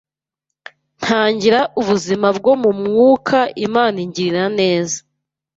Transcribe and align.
ntangira 1.01 1.59
ubuzima 1.81 2.27
bwo 2.37 2.53
mu 2.61 2.71
mwuka 2.79 3.37
Imana 3.65 3.97
ingirira 4.05 4.43
neza 4.59 4.97